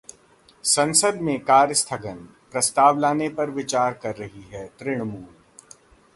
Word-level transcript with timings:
संसद 0.63 1.19
में 1.21 1.39
कार्यस्थगन 1.39 2.15
प्रस्ताव 2.51 2.99
लाने 2.99 3.29
पर 3.29 3.49
विचार 3.49 3.93
कर 3.93 4.15
रही 4.15 4.43
है 4.43 4.65
तृणमूल 4.79 5.25